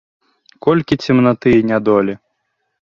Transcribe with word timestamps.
Колькі 0.67 0.97
цемнаты 1.05 1.49
і 1.59 1.71
нядолі! 1.73 2.21